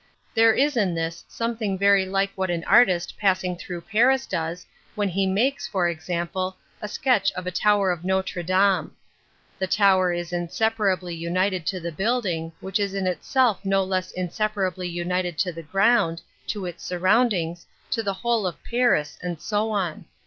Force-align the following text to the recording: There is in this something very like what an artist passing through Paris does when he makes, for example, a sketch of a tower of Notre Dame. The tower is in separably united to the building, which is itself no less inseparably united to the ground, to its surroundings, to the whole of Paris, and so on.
There 0.33 0.55
is 0.55 0.75
in 0.75 0.95
this 0.95 1.23
something 1.27 1.77
very 1.77 2.07
like 2.07 2.31
what 2.33 2.49
an 2.49 2.63
artist 2.63 3.13
passing 3.19 3.55
through 3.55 3.81
Paris 3.81 4.25
does 4.25 4.65
when 4.95 5.09
he 5.09 5.27
makes, 5.27 5.67
for 5.67 5.87
example, 5.87 6.57
a 6.81 6.87
sketch 6.87 7.31
of 7.33 7.45
a 7.45 7.51
tower 7.51 7.91
of 7.91 8.03
Notre 8.03 8.41
Dame. 8.41 8.93
The 9.59 9.67
tower 9.67 10.11
is 10.11 10.33
in 10.33 10.47
separably 10.47 11.15
united 11.15 11.67
to 11.67 11.79
the 11.79 11.91
building, 11.91 12.51
which 12.61 12.79
is 12.79 12.95
itself 12.95 13.63
no 13.63 13.83
less 13.83 14.09
inseparably 14.11 14.87
united 14.87 15.37
to 15.37 15.51
the 15.51 15.61
ground, 15.61 16.19
to 16.47 16.65
its 16.65 16.83
surroundings, 16.83 17.67
to 17.91 18.01
the 18.01 18.13
whole 18.15 18.47
of 18.47 18.63
Paris, 18.63 19.19
and 19.21 19.39
so 19.39 19.69
on. 19.69 20.05